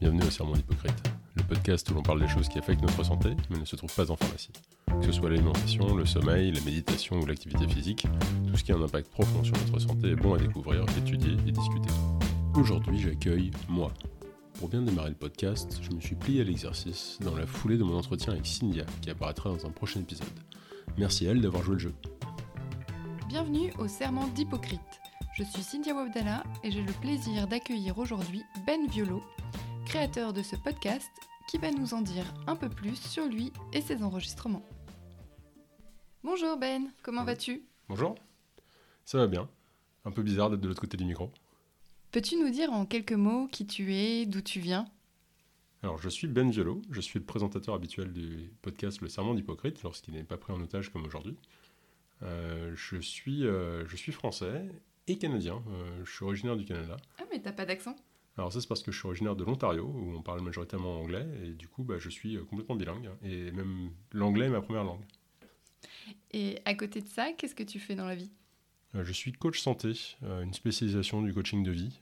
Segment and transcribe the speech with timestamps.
[0.00, 0.94] Bienvenue au Sermon d'Hypocrite,
[1.34, 3.92] le podcast où l'on parle des choses qui affectent notre santé, mais ne se trouvent
[3.92, 4.52] pas en pharmacie.
[4.86, 8.06] Que ce soit l'alimentation, le sommeil, la méditation ou l'activité physique,
[8.46, 11.32] tout ce qui a un impact profond sur notre santé est bon à découvrir, étudier
[11.32, 11.90] et discuter.
[12.54, 13.92] Aujourd'hui, j'accueille moi.
[14.60, 17.82] Pour bien démarrer le podcast, je me suis plié à l'exercice dans la foulée de
[17.82, 20.28] mon entretien avec Cynthia, qui apparaîtra dans un prochain épisode.
[20.96, 21.94] Merci à elle d'avoir joué le jeu.
[23.28, 25.00] Bienvenue au Serment d'Hypocrite.
[25.36, 29.22] Je suis Cynthia Wabdallah et j'ai le plaisir d'accueillir aujourd'hui Ben Violo,
[29.88, 31.10] créateur de ce podcast
[31.48, 34.62] qui va nous en dire un peu plus sur lui et ses enregistrements.
[36.22, 37.62] Bonjour Ben, comment vas-tu?
[37.88, 38.14] Bonjour,
[39.06, 39.48] ça va bien.
[40.04, 41.30] Un peu bizarre d'être de l'autre côté du micro.
[42.10, 44.84] Peux-tu nous dire en quelques mots qui tu es, d'où tu viens?
[45.82, 49.82] Alors, je suis Ben Violo, je suis le présentateur habituel du podcast Le Serment d'Hypocrite,
[49.84, 51.38] lorsqu'il n'est pas pris en otage comme aujourd'hui.
[52.22, 54.66] Euh, je, suis, euh, je suis français
[55.06, 56.98] et canadien, euh, je suis originaire du Canada.
[57.18, 57.96] Ah mais t'as pas d'accent?
[58.38, 61.26] Alors ça c'est parce que je suis originaire de l'Ontario, où on parle majoritairement anglais,
[61.42, 64.84] et du coup bah, je suis euh, complètement bilingue, et même l'anglais est ma première
[64.84, 65.04] langue.
[66.30, 68.30] Et à côté de ça, qu'est-ce que tu fais dans la vie?
[68.94, 72.00] Euh, Je suis coach santé, euh, une spécialisation du coaching de vie,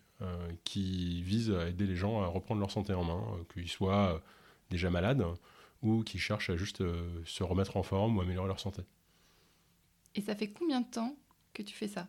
[0.64, 4.22] qui vise à aider les gens à reprendre leur santé en main, qu'ils soient
[4.70, 5.22] déjà malades,
[5.82, 6.82] ou qui cherchent à juste
[7.26, 8.80] se remettre en forme ou améliorer leur santé.
[10.14, 11.14] Et ça fait combien de temps
[11.52, 12.08] que tu fais ça?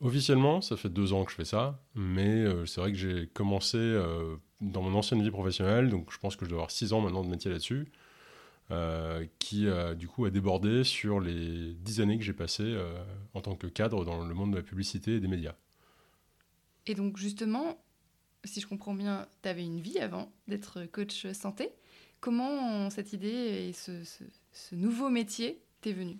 [0.00, 3.28] Officiellement, ça fait deux ans que je fais ça, mais euh, c'est vrai que j'ai
[3.28, 6.92] commencé euh, dans mon ancienne vie professionnelle, donc je pense que je dois avoir six
[6.92, 7.90] ans maintenant de métier là-dessus,
[8.72, 9.66] euh, qui
[9.98, 12.76] du coup a débordé sur les dix années que j'ai passées
[13.34, 15.54] en tant que cadre dans le monde de la publicité et des médias.
[16.86, 17.82] Et donc justement,
[18.44, 21.70] si je comprends bien, tu avais une vie avant d'être coach santé.
[22.20, 26.18] Comment cette idée et ce, ce- ce nouveau métier t'est venu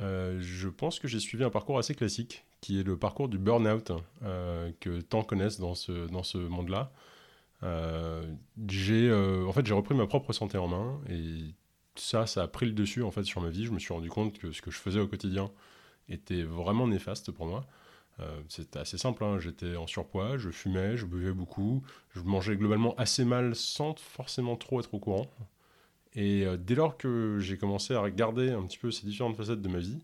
[0.00, 3.36] Euh, je pense que j'ai suivi un parcours assez classique, qui est le parcours du
[3.36, 6.90] burn-out, euh, que tant connaissent dans ce, dans ce monde-là.
[7.62, 8.24] Euh,
[8.66, 11.52] j'ai, euh, en fait, j'ai repris ma propre santé en main, et
[11.94, 13.66] ça, ça a pris le dessus en fait sur ma vie.
[13.66, 15.50] Je me suis rendu compte que ce que je faisais au quotidien
[16.08, 17.66] était vraiment néfaste pour moi.
[18.48, 19.38] C'était assez simple, hein.
[19.40, 21.82] j'étais en surpoids, je fumais, je buvais beaucoup,
[22.14, 25.26] je mangeais globalement assez mal sans forcément trop être au courant.
[26.14, 29.68] Et dès lors que j'ai commencé à regarder un petit peu ces différentes facettes de
[29.68, 29.98] ma vie,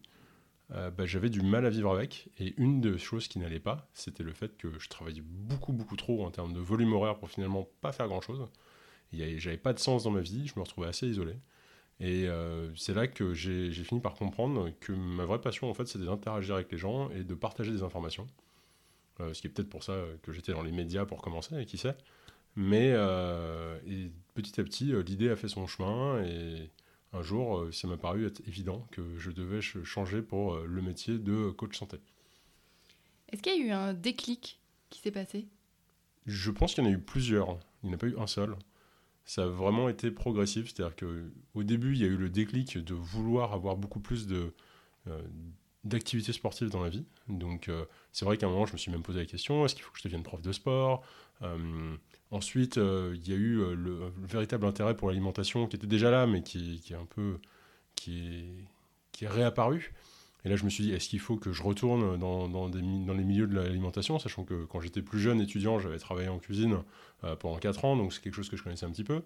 [0.73, 2.29] euh, bah, j'avais du mal à vivre avec.
[2.39, 5.97] Et une des choses qui n'allait pas, c'était le fait que je travaillais beaucoup, beaucoup
[5.97, 8.09] trop en termes de volume horaire pour finalement pas faire
[9.21, 11.35] y avait- J'avais pas de sens dans ma vie, je me retrouvais assez isolé.
[11.99, 15.87] Et euh, c'est là que j'ai fini par comprendre que ma vraie passion, en fait,
[15.87, 18.27] c'était d'interagir avec les gens et de partager des informations.
[19.21, 21.77] Euh, ce qui est peut-être pour ça que j'étais dans les médias pour commencer, qui
[21.79, 21.97] sait.
[22.57, 22.91] Mais
[23.87, 26.71] et petit à petit, l'idée a fait son chemin et
[27.13, 30.67] un jour, euh, ça m'a paru être évident que je devais ch- changer pour euh,
[30.67, 31.99] le métier de coach santé.
[33.31, 34.61] Est-ce qu'il y a eu un déclic
[34.91, 35.47] qui s'est passé?
[36.27, 37.59] Je pense qu'il y en a eu plusieurs.
[37.83, 38.57] Il n'y en a pas eu un seul.
[39.25, 40.73] Ça a vraiment été progressif.
[40.73, 44.53] C'est-à-dire qu'au début, il y a eu le déclic de vouloir avoir beaucoup plus de,
[45.07, 45.23] euh,
[45.85, 47.05] d'activités sportives dans la vie.
[47.29, 49.75] Donc, euh, c'est vrai qu'à un moment, je me suis même posé la question est-ce
[49.75, 51.03] qu'il faut que je devienne prof de sport?
[51.43, 51.97] Euh,
[52.33, 56.13] Ensuite, euh, il y a eu le, le véritable intérêt pour l'alimentation qui était déjà
[56.13, 57.39] là, mais qui, est un peu.
[57.97, 58.65] qui est,
[59.11, 59.93] qui est réapparu.
[60.45, 63.25] Et là, je me suis dit, est-ce qu'il faut que je retourne dans, dans, les
[63.25, 66.79] milieux de l'alimentation, sachant que quand j'étais plus jeune étudiant, j'avais travaillé en cuisine
[67.41, 69.21] pendant 4 ans, donc c'est quelque chose que je connaissais un petit peu.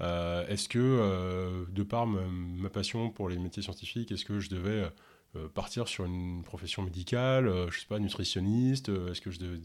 [0.00, 4.90] Est-ce que, de par ma passion pour les métiers scientifiques, est-ce que je devais
[5.36, 9.40] euh, partir sur une profession médicale, euh, je sais pas, nutritionniste, euh, est-ce que je
[9.40, 9.58] devais,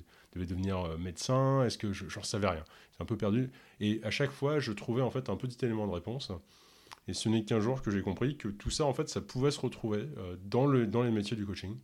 [0.46, 2.64] devenir euh, médecin, est-ce que je j'en savais rien.
[2.92, 3.52] C'est un peu perdu.
[3.80, 6.32] Et à chaque fois, je trouvais en fait un petit élément de réponse.
[7.08, 9.52] Et ce n'est qu'un jour que j'ai compris que tout ça, en fait, ça pouvait
[9.52, 10.08] se retrouver
[10.44, 11.76] dans, le, dans les métiers du coaching.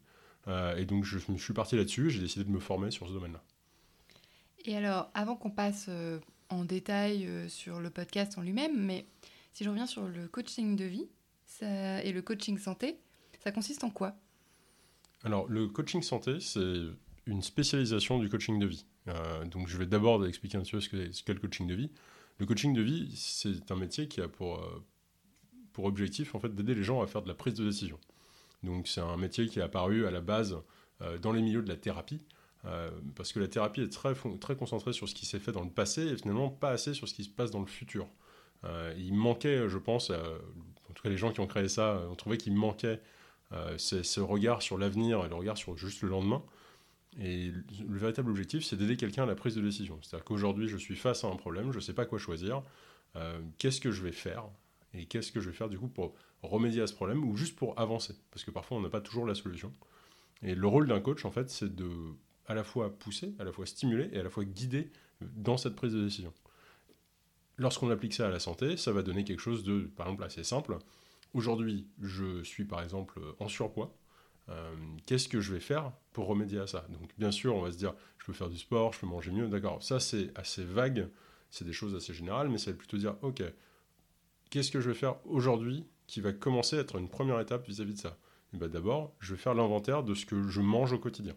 [0.77, 3.41] Et donc, je, me suis parti là-dessus, j'ai décidé de me former sur ce domaine-là.
[4.65, 5.89] Et alors, avant qu'on passe
[6.49, 9.07] en détail sur le podcast en lui-même, mais
[9.53, 11.07] si je reviens sur le coaching de vie
[11.61, 12.99] et le coaching santé,
[13.45, 14.15] ça consiste en quoi?
[15.23, 16.81] Alors, le coaching santé, c'est
[17.27, 18.85] une spécialisation du coaching de vie.
[19.07, 21.91] Euh, donc, je vais d'abord expliquer un petit peu ce qu'est le coaching de vie.
[22.39, 24.83] Le coaching de vie, c'est un métier qui a pour, euh,
[25.73, 27.99] pour objectif en fait, d'aider les gens à faire de la prise de décision.
[28.63, 30.57] Donc, c'est un métier qui est apparu à la base
[31.01, 32.25] euh, dans les milieux de la thérapie,
[33.13, 35.69] parce que la thérapie est très, très concentrée sur ce qui s'est fait dans le
[35.69, 38.07] passé et finalement pas assez sur ce qui se passe dans le futur.
[38.97, 42.37] Il manquait, je pense, en tout cas les gens qui ont créé ça, ont trouvé
[42.39, 42.99] qu'il manquait
[43.77, 46.43] c'est ce regard sur l'avenir et le regard sur juste le lendemain.
[47.17, 49.99] Et le, le véritable objectif, c'est d'aider quelqu'un à la prise de décision.
[50.01, 52.63] C'est-à-dire qu'aujourd'hui, je suis face à un problème, je ne sais pas quoi choisir.
[53.15, 54.45] Euh, qu'est-ce que je vais faire
[54.93, 57.55] Et qu'est-ce que je vais faire du coup pour remédier à ce problème ou juste
[57.55, 58.15] pour avancer?
[58.31, 59.73] Parce que parfois, on n'a pas toujours la solution.
[60.41, 61.89] Et le rôle d'un coach, en fait, c'est de
[62.47, 64.91] à la fois pousser, à la fois stimuler et à la fois guider
[65.21, 66.33] dans cette prise de décision.
[67.57, 70.43] lorsqu'on applique ça à la santé, ça va donner quelque chose de, par exemple, assez
[70.43, 70.77] simple.
[71.35, 73.93] Aujourd'hui, je suis par exemple en surpoids.
[74.47, 74.73] Euh,
[75.05, 76.87] qu'est-ce que je vais faire pour remédier à ça?
[76.89, 79.31] Donc, bien sûr, on va se dire, je peux faire du sport, je peux manger
[79.31, 79.83] mieux, d'accord.
[79.83, 81.09] Ça, c'est assez vague,
[81.51, 83.43] c'est des choses assez générales, mais ça va plutôt dire, ok,
[84.49, 87.95] qu'est-ce que je vais faire aujourd'hui qui va commencer à être une première étape vis-à-vis
[87.95, 88.17] de ça?
[88.53, 91.35] Et ben, D'abord, je vais faire l'inventaire de ce que je mange au quotidien.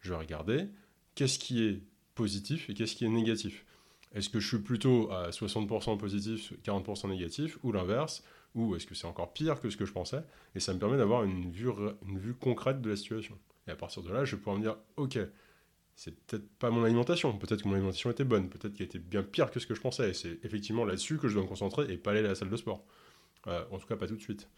[0.00, 0.68] Je vais regarder
[1.16, 1.82] qu'est-ce qui est
[2.14, 3.66] positif et qu'est-ce qui est négatif.
[4.14, 8.22] Est-ce que je suis plutôt à 60% positif, 40% négatif, ou l'inverse
[8.54, 10.22] Ou est-ce que c'est encore pire que ce que je pensais
[10.54, 13.38] Et ça me permet d'avoir une vue, concrète de la situation.
[13.66, 15.18] Et à partir de là, je vais pouvoir me dire, ok,
[15.96, 19.22] c'est peut-être pas mon alimentation, peut-être que mon alimentation était bonne, peut-être qu'elle était bien
[19.22, 21.92] pire que ce que je pensais, et c'est effectivement là-dessus que je dois me concentrer
[21.92, 22.84] et pas aller à la salle de sport.
[23.46, 24.48] Euh, en tout cas, pas tout de suite.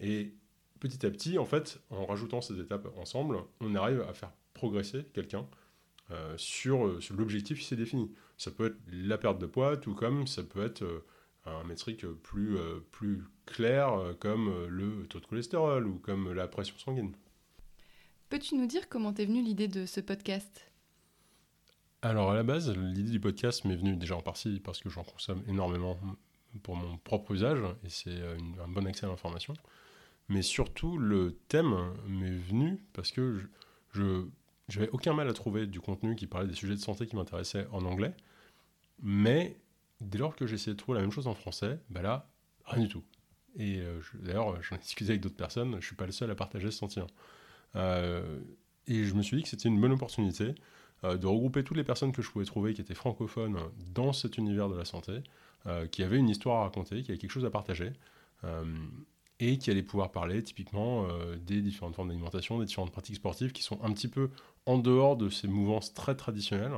[0.00, 0.34] Et
[0.78, 5.04] petit à petit, en fait, en rajoutant ces étapes ensemble, on arrive à faire progresser
[5.12, 5.46] quelqu'un
[6.10, 8.10] euh, sur, sur l'objectif qui s'est défini.
[8.36, 11.04] Ça peut être la perte de poids, tout comme ça peut être euh,
[11.46, 16.76] un métrique plus, euh, plus clair, comme le taux de cholestérol ou comme la pression
[16.78, 17.14] sanguine.
[18.28, 20.70] Peux-tu nous dire comment t'es venue l'idée de ce podcast?
[22.02, 25.02] Alors à la base, l'idée du podcast m'est venue déjà en partie parce que j'en
[25.02, 25.98] consomme énormément
[26.62, 28.16] pour mon propre usage et c'est
[28.62, 29.54] un bon accès à l'information.
[30.28, 31.76] Mais surtout, le thème
[32.06, 33.46] m'est venu parce que je,
[34.00, 34.26] je
[34.70, 37.66] j'avais aucun mal à trouver du contenu qui parlait des sujets de santé qui m'intéressaient
[37.72, 38.14] en anglais.
[39.02, 39.56] Mais
[40.00, 42.30] dès lors que j'essayais de trouver la même chose en français, bah là,
[42.64, 43.04] rien du tout.
[43.56, 46.30] Et euh, d'ailleurs, j'en ai discuté avec d'autres personnes, je ne suis pas le seul
[46.30, 47.08] à partager ce sentiment.
[47.76, 48.40] Euh,
[48.86, 50.54] et je me suis dit que c'était une bonne opportunité
[51.04, 53.58] euh, de regrouper toutes les personnes que je pouvais trouver qui étaient francophones
[53.92, 55.22] dans cet univers de la santé,
[55.92, 57.92] qui avaient une histoire à raconter, qui avaient quelque chose à partager
[59.40, 61.06] et qui allaient pouvoir parler typiquement
[61.36, 64.30] des différentes formes d'alimentation, des différentes pratiques sportives qui sont un petit peu
[64.64, 66.72] en dehors de ces mouvances très traditionnelles,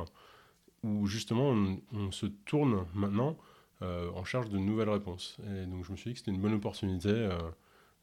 [0.82, 1.54] où justement
[1.92, 3.36] on, se tourne maintenant
[3.82, 5.36] euh, en charge de nouvelles réponses.
[5.46, 7.38] Et donc je me suis dit que c'était une bonne opportunité euh,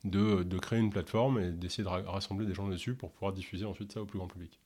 [0.04, 3.66] de, de, créer une plateforme et d'essayer de rassembler des gens dessus pour pouvoir diffuser
[3.66, 4.60] ensuite ça au plus grand public.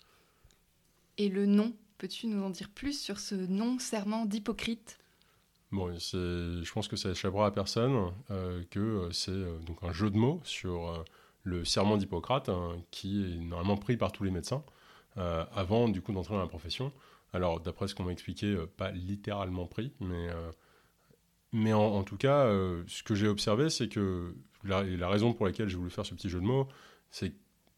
[1.17, 4.99] Et le nom, peux-tu nous en dire plus sur ce nom serment d'hypocrite?
[5.71, 9.31] Bon, je pense que ça échappera à personne euh, que c'est
[9.65, 11.03] donc un jeu de mots sur
[11.43, 14.63] le serment d'Hippocrate hein, qui est normalement pris par tous les médecins
[15.17, 16.91] euh, avant du coup d'entrer dans la profession.
[17.33, 20.51] Alors d'après ce qu'on m'a expliqué, euh, pas littéralement pris, mais, euh,
[21.51, 22.47] mais en, tout cas,
[22.87, 26.15] ce que j'ai observé, c'est que la, la, raison pour laquelle j'ai voulu faire ce
[26.15, 26.67] petit jeu de mots,
[27.11, 27.33] c'est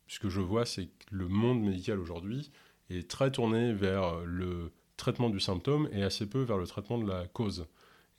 [0.08, 2.52] ce que je vois, c'est que le monde médical aujourd'hui
[2.90, 7.08] est très tourné vers le traitement du symptôme et assez peu vers le traitement de
[7.08, 7.68] la cause.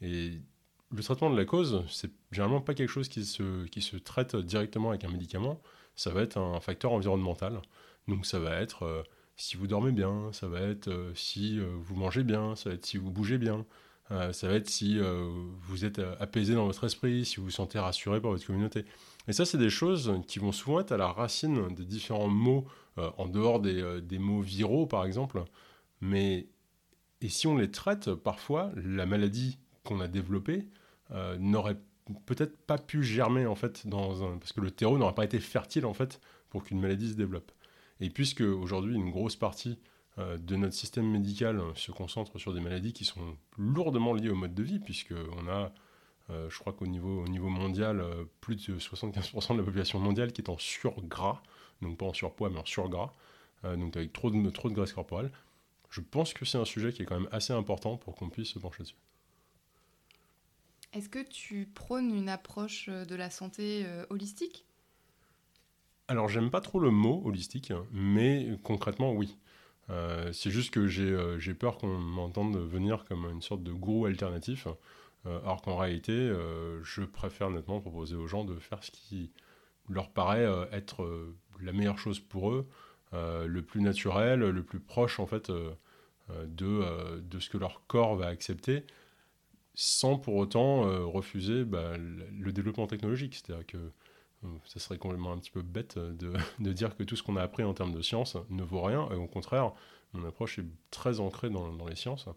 [0.02, 0.40] Et
[0.94, 4.36] le traitement de la cause, c'est généralement pas quelque chose qui se, qui se traite
[4.36, 5.60] directement avec un médicament,
[5.94, 7.60] ça va être un facteur environnemental.
[8.08, 9.02] Donc ça va être euh,
[9.36, 12.74] si vous dormez bien, ça va être euh, si euh, vous mangez bien, ça va
[12.76, 13.66] être si vous bougez bien,
[14.08, 15.00] ça va être si
[15.62, 18.84] vous êtes apaisé dans votre esprit, si vous vous sentez rassuré par votre communauté.
[19.26, 22.66] Et ça, c'est des choses qui vont souvent être à la racine des différents mots,
[22.96, 25.42] en dehors des, des, mots viraux par exemple.
[26.00, 26.46] Mais
[27.20, 30.68] et si on les traite, parfois, la maladie qu'on a développée
[31.40, 31.80] n'aurait
[32.26, 34.38] peut-être pas pu germer en fait dans un...
[34.38, 37.50] parce que le terreau n'aurait pas été fertile en fait pour qu'une maladie se développe.
[38.00, 39.78] Et puisque aujourd'hui une grosse partie
[40.18, 44.34] euh, de notre système médical se concentre sur des maladies qui sont lourdement liées au
[44.34, 45.72] mode de vie, puisqu'on a,
[46.30, 49.98] euh, je crois qu'au niveau, au niveau mondial, euh, plus de 75% de la population
[49.98, 51.42] mondiale qui est en surgras,
[51.82, 53.12] donc pas en surpoids mais en surgras,
[53.64, 55.32] donc avec trop de, trop de graisse corporelle,
[55.90, 58.50] je pense que c'est un sujet qui est quand même assez important pour qu'on puisse
[58.50, 58.94] se pencher dessus.
[60.92, 64.65] Est-ce que tu prônes une approche de la santé holistique?
[66.08, 69.36] Alors, j'aime pas trop le mot holistique, mais concrètement, oui.
[69.90, 74.06] Euh, c'est juste que euh, j'ai peur qu'on m'entende venir comme une sorte de gourou
[74.06, 74.66] alternatif,
[75.26, 76.32] euh, alors qu'en réalité,
[76.82, 79.32] je préfère nettement proposer aux gens de faire ce qui
[79.88, 81.08] leur paraît être
[81.60, 82.68] la meilleure chose pour eux,
[83.12, 88.26] le plus naturel, le plus proche en fait de, de ce que leur corps va
[88.26, 88.84] accepter,
[89.74, 93.34] sans pour autant refuser bah, le développement technologique.
[93.34, 93.92] C'est-à-dire que
[94.66, 97.42] ça serait complètement un petit peu bête de, de dire que tout ce qu'on a
[97.42, 99.08] appris en termes de sciences ne vaut rien.
[99.10, 99.72] Et au contraire,
[100.12, 102.28] mon approche est très ancrée dans, dans les sciences,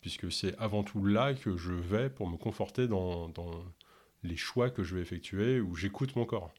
[0.00, 3.64] puisque c'est avant tout là que je vais pour me conforter dans, dans
[4.22, 6.50] les choix que je vais effectuer, où j'écoute mon corps.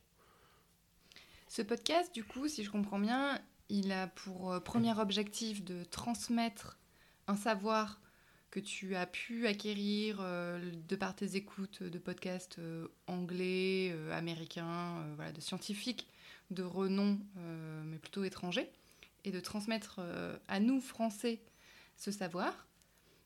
[1.48, 5.84] Ce podcast, du coup, si je comprends bien, il a pour euh, premier objectif de
[5.84, 6.80] transmettre
[7.28, 8.00] un savoir
[8.52, 14.12] que tu as pu acquérir euh, de par tes écoutes de podcasts euh, anglais, euh,
[14.12, 16.08] américains, voilà, de scientifiques
[16.52, 17.18] de renom,
[17.86, 18.70] mais plutôt étrangers,
[19.24, 20.02] et de transmettre
[20.50, 21.40] à nous, Français,
[21.96, 22.68] ce savoir.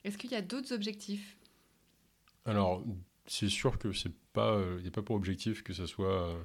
[0.03, 1.35] Est-ce qu'il y a d'autres objectifs?
[2.45, 2.83] Alors,
[3.25, 6.39] c'est sûr que c'est pas, il pas pour objectif que ce soit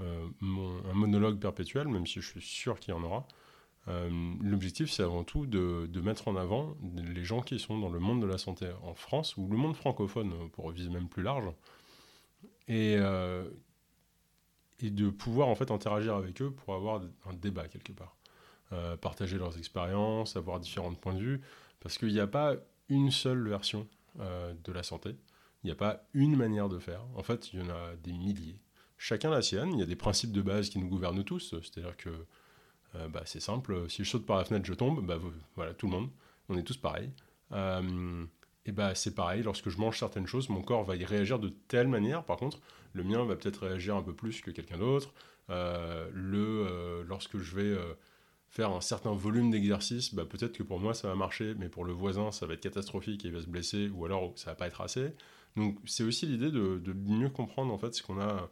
[0.00, 3.28] un monologue perpétuel, même si je suis sûr qu'il y en aura.
[4.42, 8.20] L'objectif, c'est avant tout de, mettre en avant les gens qui sont dans le monde
[8.20, 11.50] de la santé en France, ou le monde francophone, pour viser même plus large,
[12.68, 12.96] et,
[14.80, 18.18] et de pouvoir en fait interagir avec eux pour avoir un débat quelque part.
[18.74, 21.40] Euh, partager leurs expériences, avoir différents points de vue,
[21.80, 22.54] parce qu'il n'y a pas
[22.90, 23.88] une seule version
[24.20, 25.16] euh, de la santé,
[25.64, 28.12] il n'y a pas une manière de faire, en fait il y en a des
[28.12, 28.60] milliers.
[28.98, 31.96] Chacun la sienne, il y a des principes de base qui nous gouvernent tous, c'est-à-dire
[31.96, 32.10] que
[32.94, 35.18] euh, bah, c'est simple, si je saute par la fenêtre, je tombe, bah,
[35.56, 36.10] voilà, tout le monde,
[36.48, 37.10] on est tous pareils.
[37.52, 41.50] et bah, c'est pareil, lorsque je mange certaines choses, mon corps va y réagir de
[41.68, 42.60] telle manière, par contre,
[42.94, 45.12] le mien va peut-être réagir un peu plus que quelqu'un d'autre.
[45.48, 47.76] le, lorsque je vais
[48.50, 51.84] faire un certain volume d'exercice, bah, peut-être que pour moi ça va marcher, mais pour
[51.84, 54.56] le voisin ça va être catastrophique et il va se blesser, ou alors ça va
[54.56, 55.12] pas être assez.
[55.56, 58.48] Donc c'est aussi l'idée de, mieux comprendre en fait ce qu'on a,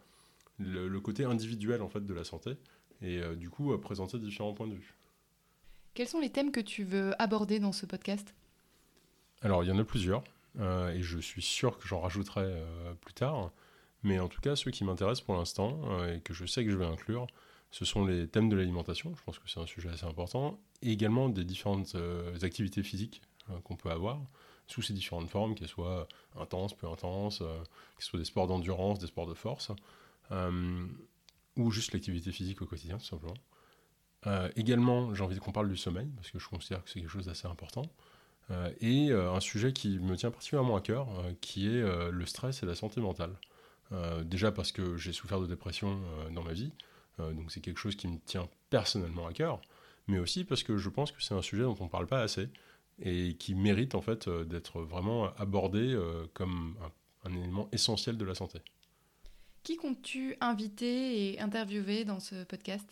[0.59, 2.57] le, côté individuel en fait de la santé,
[3.03, 4.95] et euh, du coup présenter différents points de vue.
[5.95, 8.35] Quels sont les thèmes que tu veux aborder dans ce podcast?
[9.43, 10.25] Alors il y en a plusieurs,
[10.59, 13.51] euh, et je suis sûr que j'en rajouterai euh, plus tard,
[14.03, 16.77] mais en tout cas ceux qui m'intéressent pour l'instant, et que je sais que je
[16.77, 17.27] vais inclure,
[17.71, 20.93] ce sont les thèmes de l'alimentation, je pense que c'est un sujet assez important, et
[20.93, 21.97] également des différentes
[22.43, 23.23] activités physiques
[23.65, 24.21] qu'on peut avoir,
[24.67, 28.99] sous ces différentes formes, qu'elles soient intenses, peu intenses, que ce soit des sports d'endurance,
[28.99, 29.73] des sports de force,
[31.57, 33.35] ou juste l'activité physique au quotidien, tout simplement.
[34.57, 37.27] également, j'ai envie qu'on parle du sommeil, parce que je considère que c'est quelque chose
[37.27, 37.83] d'assez important.
[38.81, 41.09] et un sujet qui me tient particulièrement à cœur,
[41.41, 43.37] qui est le stress et la santé mentale.
[44.25, 46.01] déjà parce que j'ai souffert de dépression
[46.33, 46.73] dans ma vie,
[47.21, 49.61] euh, donc c'est quelque chose qui me tient personnellement à cœur,
[50.07, 52.21] mais aussi parce que je pense que c'est un sujet dont on ne parle pas
[52.21, 52.49] assez
[52.99, 56.77] et qui mérite en fait euh, d'être vraiment abordé euh, comme
[57.25, 58.61] un, élément essentiel de la santé.
[59.67, 62.89] Qui comptes-tu inviter et interviewer dans ce podcast?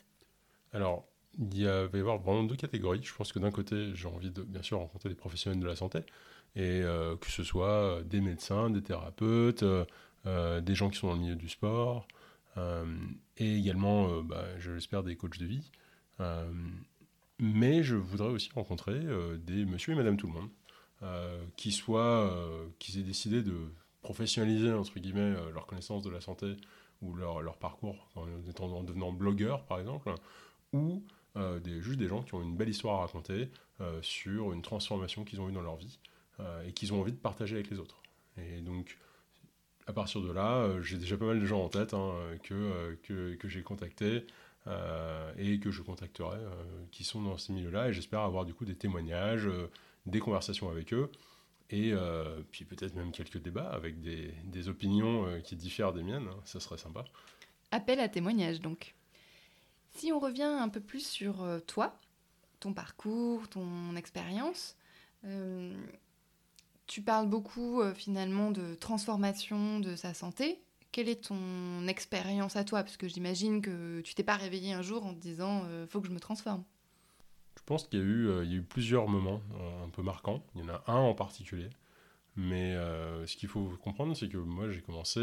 [0.72, 1.06] Alors,
[1.38, 3.00] il va y avoir vraiment deux catégories.
[3.00, 5.76] Je pense que d'un côté, j'ai envie de bien sûr rencontrer des professionnels de la
[5.76, 6.00] santé,
[6.56, 6.80] et
[7.20, 9.64] que ce soit des médecins, des thérapeutes,
[10.24, 12.08] des gens qui sont dans le milieu du sport,
[12.56, 12.84] euh,
[13.36, 15.70] et également, euh, bah, je l'espère, des coachs de vie.
[16.18, 16.52] Euh,
[17.38, 19.00] mais je voudrais aussi rencontrer
[19.38, 20.50] des monsieur et madame tout le monde,
[21.56, 22.36] qui soient,
[22.80, 23.54] qui aient décidé de
[24.04, 26.56] professionnaliser, entre guillemets, leur connaissance de la santé
[27.02, 28.26] ou leur, leur parcours en,
[28.60, 30.14] en, devenant blogueur, par exemple,
[30.72, 31.02] ou
[31.34, 33.48] des, juste des gens qui ont une belle histoire à raconter
[34.02, 35.98] sur une transformation qu'ils ont eue dans leur vie
[36.64, 38.00] et qu'ils ont envie de partager avec les autres.
[38.36, 38.96] Et donc,
[39.86, 42.54] à partir de là, euh, j'ai déjà pas mal de gens en tête hein, que,
[42.54, 44.26] euh, que, que j'ai contactés
[44.66, 46.38] euh, et que je contacterai
[46.90, 47.88] qui sont dans ces milieux-là.
[47.88, 49.48] Et j'espère avoir du coup des témoignages,
[50.06, 51.10] des conversations avec eux
[51.70, 51.92] et
[52.50, 56.28] puis peut-être même quelques débats avec des, des opinions qui diffèrent des miennes.
[56.28, 56.40] Hein.
[56.44, 57.04] ça serait sympa.
[57.70, 58.94] Appel à témoignages donc.
[59.96, 61.98] Si on revient un peu plus sur toi,
[62.60, 64.76] ton parcours, ton expérience,
[66.86, 70.60] tu parles beaucoup euh, finalement de transformation de sa santé.
[70.92, 72.82] Quelle est ton expérience à toi?
[72.82, 76.00] Parce que j'imagine que tu t'es pas réveillé un jour en te disant euh, faut
[76.00, 76.62] que je me transforme.
[77.64, 79.40] Je pense qu'il y, a eu, euh, plusieurs moments
[79.84, 80.44] un peu marquants.
[80.54, 81.70] Il y en a un en particulier.
[82.36, 82.74] Mais
[83.26, 85.20] ce qu'il faut comprendre, c'est que moi j'ai commencé,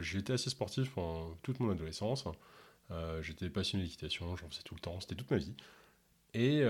[0.00, 2.24] j'ai été assez sportif pendant toute mon adolescence.
[3.20, 5.54] J'étais passionné d'équitation, j'en faisais tout le temps, c'était toute ma vie.
[6.32, 6.64] Et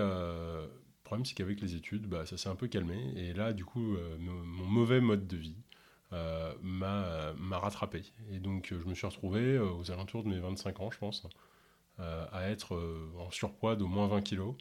[1.05, 2.97] le problème, c'est qu'avec les études, bah, ça s'est un peu calmé.
[3.15, 5.55] Et là, du coup, euh, mon mauvais mode de vie
[6.13, 8.01] euh, m'a rattrapé.
[8.31, 11.27] Et donc, je me suis retrouvé euh, aux alentours de mes 25 ans, je pense,
[11.99, 12.75] à être
[13.19, 14.55] en surpoids d'au moins 20 kilos.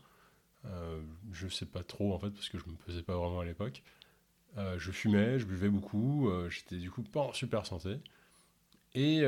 [1.33, 3.45] Je ne sais pas trop, en fait, parce que je me pesais pas vraiment à
[3.45, 3.83] l'époque.
[4.57, 7.97] je fumais, je buvais beaucoup, j'étais du coup pas en super santé.
[8.95, 9.21] Et,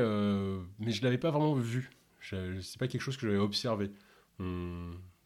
[0.79, 1.91] mais je l'avais pas vraiment vu.
[2.21, 3.91] C'est pas quelque chose que j'avais observé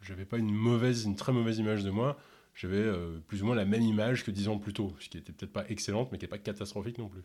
[0.02, 2.18] j'avais pas une mauvaise, une très mauvaise image de moi.
[2.54, 5.18] J'avais euh, plus ou moins la même image que dix ans plus tôt, ce qui
[5.18, 7.24] était peut-être pas excellente, mais qui n'est pas catastrophique non plus.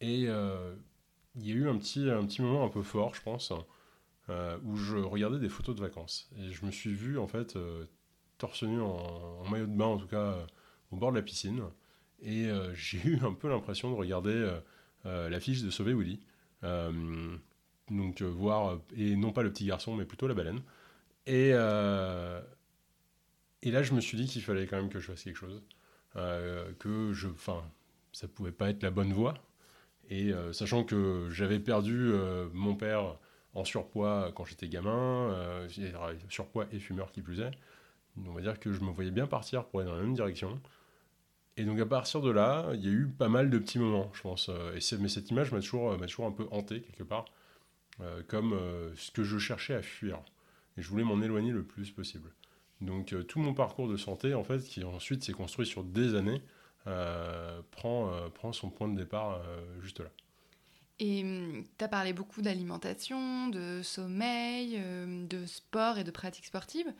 [0.00, 0.74] Et euh,
[1.34, 3.52] il y a eu un petit, un petit moment un peu fort, je pense,
[4.28, 6.30] euh, où je regardais des photos de vacances.
[6.38, 7.56] Et je me suis vu, en fait,
[8.38, 10.46] torse nu en, maillot de bain, en tout cas,
[10.90, 11.62] au bord de la piscine.
[12.20, 14.50] Et j'ai eu un peu l'impression de regarder
[15.04, 16.20] l'affiche de Sauver Willy.
[17.90, 20.60] donc, voir, et non pas le petit garçon, mais plutôt la baleine.
[21.26, 22.40] Et, euh,
[23.62, 25.62] et là, je me suis dit qu'il fallait quand même que je fasse quelque chose.
[26.16, 27.62] Euh, que je, enfin,
[28.12, 29.34] ça pouvait pas être la bonne voie.
[30.08, 32.12] Et euh, sachant que j'avais perdu
[32.52, 33.18] mon père
[33.56, 35.66] en surpoids quand j'étais gamin,
[36.28, 37.50] surpoids et fumeur qui plus est,
[38.24, 40.60] on va dire que je me voyais bien partir pour aller dans la même direction.
[41.56, 44.10] Et donc à partir de là, il y a eu pas mal de petits moments,
[44.12, 44.50] je pense.
[44.50, 47.24] Et mais cette image m'a toujours, toujours un peu hanté quelque part,
[48.28, 48.58] comme
[48.94, 50.20] ce que je cherchais à fuir.
[50.76, 52.30] Et je voulais m'en éloigner le plus possible.
[52.82, 56.42] Donc tout mon parcours de santé, en fait, qui ensuite s'est construit sur des années,
[57.70, 59.40] prend, prend son point de départ
[59.80, 60.10] juste là.
[60.98, 66.46] Et hum, tu as parlé beaucoup d'alimentation, de sommeil, euh, de sport et de pratiques
[66.46, 66.92] sportives.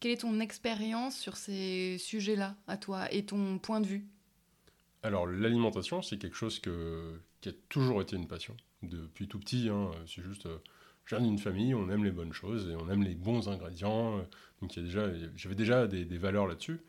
[0.00, 4.04] Quelle est ton expérience sur ces sujets-là, à toi, et ton point de vue?
[5.02, 8.56] Alors, l'alimentation, c'est quelque chose qui a toujours été une passion.
[8.82, 10.46] Depuis tout petit, hein, c'est juste.
[10.46, 10.58] Euh,
[11.04, 14.24] je viens d'une famille, on aime les bonnes choses et on aime les bons ingrédients.
[14.60, 16.80] Donc, j'avais déjà des valeurs là-dessus.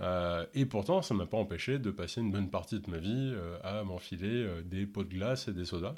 [0.00, 2.98] Euh, et pourtant, ça ne m'a pas empêché de passer une bonne partie de ma
[2.98, 5.94] vie euh, à m'enfiler euh, des pots de glace et des sodas.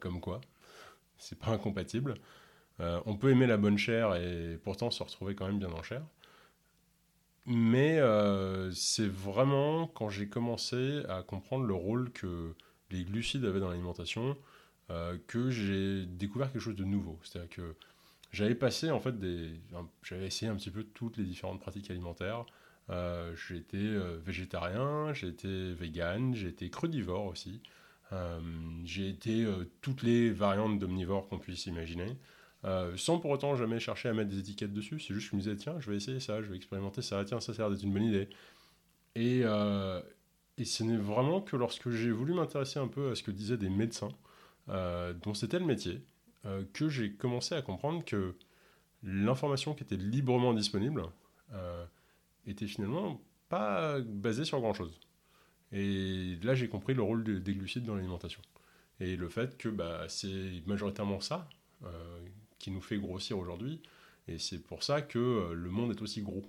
[0.00, 0.40] comme quoi,
[1.18, 2.14] c'est pas incompatible.
[2.80, 6.02] on peut aimer la bonne chair et pourtant se retrouver quand même bien en chair.
[7.46, 8.00] Mais
[8.72, 12.54] c'est vraiment quand j'ai commencé à comprendre le rôle que
[12.90, 14.36] les glucides avaient dans l'alimentation
[15.28, 17.20] que j'ai découvert quelque chose de nouveau.
[17.22, 17.76] C'est-à-dire que
[18.32, 19.60] j'avais passé en fait des,
[20.02, 22.46] j'avais essayé un petit peu toutes les différentes pratiques alimentaires.
[22.90, 27.60] Euh, j'ai été euh, végétarien, j'ai été vegan, j'ai été crudivore aussi.
[28.12, 28.40] Euh,
[28.84, 29.46] j'ai été
[29.80, 32.16] toutes les variantes d'omnivore qu'on puisse imaginer.
[32.96, 35.00] sans pour autant jamais chercher à mettre des étiquettes dessus.
[35.00, 37.24] C'est juste que je me disais, tiens, je vais essayer ça, je vais expérimenter ça,
[37.24, 38.28] tiens, ça, ça a l'air d'être une bonne idée.
[39.14, 39.42] Et
[40.64, 43.70] ce n'est vraiment que lorsque j'ai voulu m'intéresser un peu à ce que disaient des
[43.70, 44.12] médecins,
[44.68, 46.02] dont c'était le métier,
[46.74, 48.34] que j'ai commencé à comprendre que
[49.02, 51.04] l'information qui était librement disponible,
[52.46, 54.98] était finalement pas basé sur grand-chose.
[55.72, 58.40] Et là, j'ai compris le rôle des glucides dans l'alimentation.
[59.00, 61.48] Et le fait que bah, c'est majoritairement ça
[61.84, 62.20] euh,
[62.58, 63.80] qui nous fait grossir aujourd'hui.
[64.28, 66.44] Et c'est pour ça que euh, le monde est aussi gros.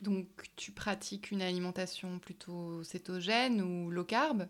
[0.00, 0.26] Donc,
[0.56, 4.48] tu pratiques une alimentation plutôt cétogène ou low carb?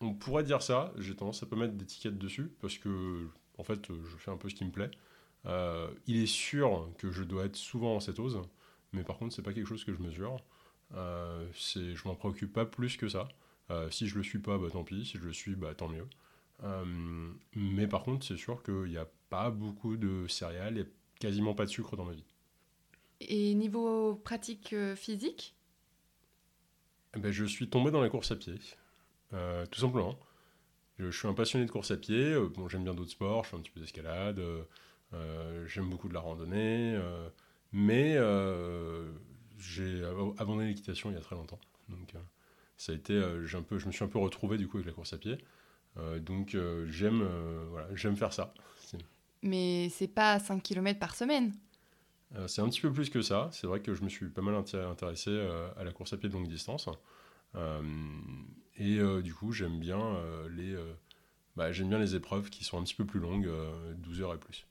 [0.00, 0.92] On pourrait dire ça.
[0.98, 4.48] J'ai tendance à pas mettre d'étiquette dessus parce que, en fait, je fais un peu
[4.48, 4.90] ce qui me plaît.
[5.46, 8.40] Euh, il est sûr que je dois être souvent en cétose.
[8.96, 10.42] Mais par contre, c'est pas quelque chose que je mesure.
[10.94, 13.28] Euh, je m'en préoccupe pas plus que ça.
[13.70, 15.04] Euh, si je le suis pas, bah, tant pis.
[15.04, 16.06] Si je le suis, bah, tant mieux.
[16.64, 20.86] Euh, mais par contre, c'est sûr qu'il n'y a pas beaucoup de céréales et
[21.20, 22.24] quasiment pas de sucre dans ma vie.
[23.20, 25.54] Et niveau pratique euh, physique?
[27.14, 28.54] Eh ben, Je suis tombé dans la course à pied,
[29.30, 30.18] tout simplement.
[30.98, 32.34] Je, suis un passionné de course à pied.
[32.54, 34.40] bon, j'aime bien d'autres sports, je fais un petit peu d'escalade,
[35.66, 36.98] j'aime beaucoup de la randonnée.
[37.78, 39.04] Mais euh,
[39.58, 40.02] j'ai
[40.38, 41.60] abandonné l'équitation il y a très longtemps.
[41.90, 42.18] Donc euh,
[42.78, 44.86] ça a été, euh, un peu, je me suis un peu retrouvé du coup avec
[44.86, 45.36] la course à pied.
[46.20, 47.28] donc j'aime
[47.70, 48.54] voilà, j'aime faire ça.
[49.42, 51.52] Mais c'est pas 5 km par semaine
[52.46, 53.50] C'est un petit peu plus que ça.
[53.52, 55.30] C'est vrai que je me suis pas mal intéressé
[55.76, 56.88] à la course à pied de longue distance.
[58.78, 60.74] et du coup j'aime bien, les,
[61.56, 63.50] bah, j'aime bien les épreuves qui sont un petit peu plus longues,
[63.98, 64.66] 12 heures et plus.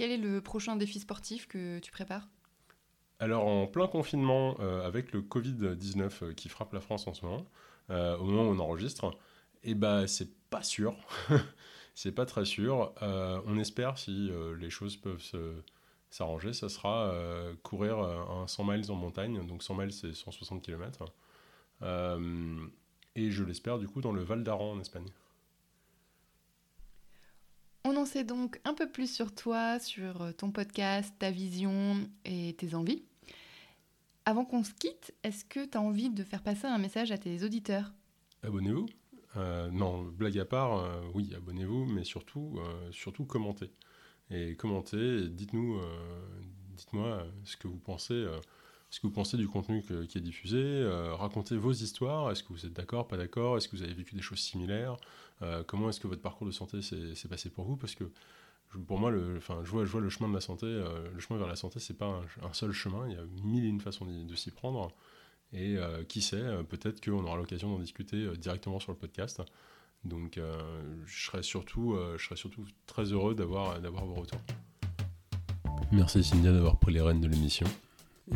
[0.00, 2.26] Quel est le prochain défi sportif que tu prépares?
[3.18, 7.22] Alors en plein confinement, euh, avec le Covid-19 euh, qui frappe la France en ce
[7.22, 7.44] moment,
[7.90, 9.14] euh, au moment où on enregistre,
[9.62, 10.96] eh ben c'est pas sûr,
[11.94, 12.94] c'est pas très sûr.
[13.02, 15.22] on espère si les choses peuvent
[16.08, 17.14] s'arranger, ça sera
[17.62, 21.04] courir un 100 miles en montagne, donc 100 miles c'est 160 km,
[21.82, 25.10] et je l'espère du coup dans le Val d'Aran en Espagne.
[27.90, 32.76] On donc un peu plus sur toi, sur euh, ton podcast, ta vision et tes
[32.76, 33.02] envies.
[34.24, 37.18] Avant qu'on se quitte, est-ce que tu as envie de faire passer un message à
[37.18, 37.92] tes auditeurs?
[38.44, 38.86] Abonnez-vous.
[39.36, 42.60] Euh, non, blague à part, euh, oui, abonnez-vous, mais surtout,
[42.92, 43.72] surtout commentez.
[44.30, 45.80] Et commentez, dites-nous,
[46.76, 48.24] dites-moi ce que vous pensez
[48.90, 52.52] ce que vous pensez du contenu qui est diffusé, euh, racontez vos histoires, est-ce que
[52.52, 54.96] vous êtes d'accord, pas d'accord, est-ce que vous avez vécu des choses similaires,
[55.42, 58.04] euh, comment est-ce que votre parcours de santé s'est passé pour vous, parce que
[58.86, 61.48] pour moi, le, enfin, je, vois, le chemin de la santé, euh, le chemin vers
[61.48, 64.34] la santé, c'est pas un, seul chemin, il y a mille et une façons de,
[64.34, 64.90] s'y prendre,
[65.52, 65.76] et
[66.08, 69.42] qui sait, peut-être qu'on aura l'occasion d'en discuter directement sur le podcast.
[70.04, 70.38] Donc,
[71.06, 74.40] je serais surtout, je serais surtout très heureux d'avoir vos retours.
[75.90, 77.66] Merci Cynthia d'avoir pris les rênes de l'émission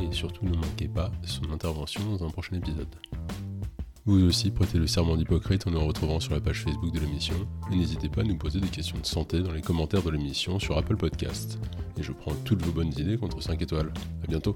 [0.01, 2.89] et surtout ne manquez pas son intervention dans un prochain épisode.
[4.07, 7.35] Vous aussi prêtez le serment d'hypocrite en nous retrouvant sur la page Facebook de l'émission
[7.73, 10.59] et n'hésitez pas à nous poser des questions de santé dans les commentaires de l'émission
[10.59, 11.59] sur Apple Podcast.
[11.99, 13.93] Et je prends toutes vos bonnes idées contre 5 étoiles.
[14.23, 14.53] A bientôt